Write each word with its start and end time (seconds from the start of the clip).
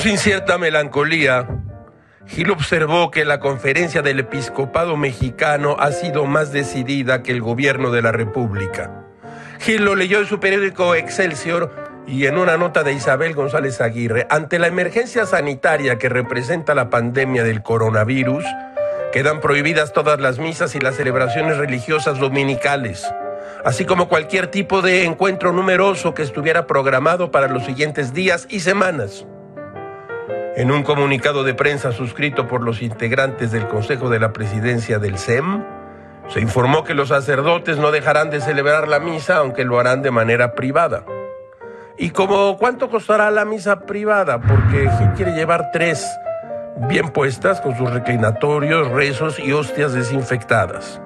Sin 0.00 0.18
cierta 0.18 0.58
melancolía, 0.58 1.48
Gil 2.26 2.50
observó 2.50 3.10
que 3.10 3.24
la 3.24 3.40
conferencia 3.40 4.02
del 4.02 4.20
episcopado 4.20 4.98
mexicano 4.98 5.76
ha 5.78 5.92
sido 5.92 6.26
más 6.26 6.52
decidida 6.52 7.22
que 7.22 7.32
el 7.32 7.40
gobierno 7.40 7.90
de 7.90 8.02
la 8.02 8.12
República. 8.12 9.06
Gil 9.60 9.82
lo 9.82 9.94
leyó 9.94 10.18
en 10.18 10.26
su 10.26 10.40
periódico 10.40 10.94
Excelsior 10.94 11.74
y 12.06 12.26
en 12.26 12.36
una 12.36 12.58
nota 12.58 12.82
de 12.82 12.92
Isabel 12.92 13.34
González 13.34 13.80
Aguirre, 13.80 14.26
ante 14.28 14.58
la 14.58 14.66
emergencia 14.66 15.24
sanitaria 15.24 15.96
que 15.96 16.10
representa 16.10 16.74
la 16.74 16.90
pandemia 16.90 17.42
del 17.42 17.62
coronavirus, 17.62 18.44
quedan 19.10 19.40
prohibidas 19.40 19.94
todas 19.94 20.20
las 20.20 20.38
misas 20.38 20.74
y 20.74 20.80
las 20.80 20.96
celebraciones 20.96 21.56
religiosas 21.56 22.18
dominicales, 22.18 23.10
así 23.64 23.86
como 23.86 24.08
cualquier 24.10 24.48
tipo 24.48 24.82
de 24.82 25.04
encuentro 25.04 25.52
numeroso 25.52 26.12
que 26.12 26.22
estuviera 26.22 26.66
programado 26.66 27.30
para 27.30 27.48
los 27.48 27.64
siguientes 27.64 28.12
días 28.12 28.46
y 28.50 28.60
semanas. 28.60 29.24
En 30.56 30.70
un 30.70 30.84
comunicado 30.84 31.42
de 31.42 31.52
prensa 31.52 31.90
suscrito 31.90 32.46
por 32.46 32.62
los 32.62 32.80
integrantes 32.80 33.50
del 33.50 33.66
Consejo 33.66 34.08
de 34.08 34.20
la 34.20 34.32
Presidencia 34.32 35.00
del 35.00 35.18
SEM, 35.18 35.64
se 36.28 36.40
informó 36.40 36.84
que 36.84 36.94
los 36.94 37.08
sacerdotes 37.08 37.76
no 37.78 37.90
dejarán 37.90 38.30
de 38.30 38.40
celebrar 38.40 38.86
la 38.86 39.00
misa, 39.00 39.38
aunque 39.38 39.64
lo 39.64 39.80
harán 39.80 40.02
de 40.02 40.12
manera 40.12 40.54
privada. 40.54 41.04
¿Y 41.98 42.10
como 42.10 42.56
cuánto 42.56 42.88
costará 42.88 43.32
la 43.32 43.44
misa 43.44 43.80
privada? 43.80 44.40
Porque 44.40 44.88
quiere 45.16 45.32
llevar 45.32 45.70
tres 45.72 46.08
bien 46.88 47.08
puestas 47.08 47.60
con 47.60 47.76
sus 47.76 47.90
reclinatorios, 47.90 48.88
rezos 48.92 49.40
y 49.40 49.52
hostias 49.52 49.92
desinfectadas. 49.92 51.00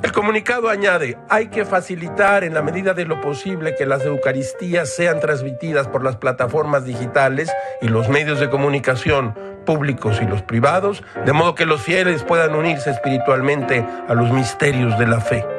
El 0.00 0.12
comunicado 0.12 0.68
añade, 0.68 1.18
hay 1.28 1.48
que 1.48 1.64
facilitar 1.64 2.44
en 2.44 2.54
la 2.54 2.62
medida 2.62 2.94
de 2.94 3.04
lo 3.04 3.20
posible 3.20 3.74
que 3.74 3.84
las 3.84 4.04
Eucaristías 4.04 4.88
sean 4.88 5.18
transmitidas 5.18 5.88
por 5.88 6.04
las 6.04 6.16
plataformas 6.16 6.84
digitales 6.84 7.50
y 7.82 7.88
los 7.88 8.08
medios 8.08 8.38
de 8.38 8.48
comunicación 8.48 9.34
públicos 9.66 10.20
y 10.22 10.26
los 10.26 10.42
privados, 10.42 11.02
de 11.26 11.32
modo 11.32 11.54
que 11.56 11.66
los 11.66 11.82
fieles 11.82 12.22
puedan 12.22 12.54
unirse 12.54 12.90
espiritualmente 12.90 13.84
a 14.08 14.14
los 14.14 14.30
misterios 14.30 14.96
de 14.98 15.06
la 15.08 15.20
fe. 15.20 15.57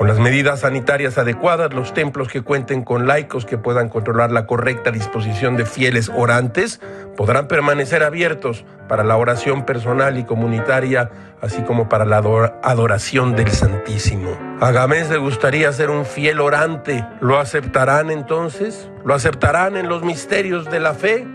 Con 0.00 0.08
las 0.08 0.18
medidas 0.18 0.60
sanitarias 0.60 1.18
adecuadas, 1.18 1.74
los 1.74 1.92
templos 1.92 2.28
que 2.28 2.40
cuenten 2.40 2.84
con 2.84 3.06
laicos 3.06 3.44
que 3.44 3.58
puedan 3.58 3.90
controlar 3.90 4.32
la 4.32 4.46
correcta 4.46 4.90
disposición 4.90 5.58
de 5.58 5.66
fieles 5.66 6.10
orantes 6.16 6.80
podrán 7.18 7.48
permanecer 7.48 8.02
abiertos 8.02 8.64
para 8.88 9.04
la 9.04 9.18
oración 9.18 9.66
personal 9.66 10.16
y 10.16 10.24
comunitaria, 10.24 11.10
así 11.42 11.60
como 11.64 11.90
para 11.90 12.06
la 12.06 12.16
adoración 12.16 13.36
del 13.36 13.50
Santísimo. 13.50 14.30
A 14.62 14.70
le 14.70 15.18
gustaría 15.18 15.70
ser 15.70 15.90
un 15.90 16.06
fiel 16.06 16.40
orante. 16.40 17.06
¿Lo 17.20 17.38
aceptarán 17.38 18.10
entonces? 18.10 18.90
¿Lo 19.04 19.12
aceptarán 19.12 19.76
en 19.76 19.90
los 19.90 20.02
misterios 20.02 20.64
de 20.70 20.80
la 20.80 20.94
fe? 20.94 21.26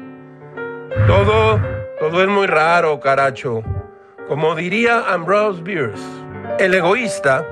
Todo, 1.05 1.61
todo 1.99 2.23
es 2.23 2.27
muy 2.27 2.47
raro, 2.47 2.99
caracho. 2.99 3.61
Como 4.27 4.55
diría 4.55 5.13
Ambrose 5.13 5.61
Bierce, 5.61 6.01
el 6.57 6.73
egoísta 6.73 7.45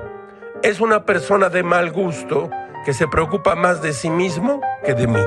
es 0.64 0.80
una 0.80 1.06
persona 1.06 1.50
de 1.50 1.62
mal 1.62 1.92
gusto 1.92 2.50
que 2.86 2.94
se 2.94 3.08
preocupa 3.08 3.54
más 3.54 3.82
de 3.82 3.92
sí 3.92 4.10
mismo 4.10 4.62
que 4.86 4.94
de 4.94 5.08
mí. 5.08 5.20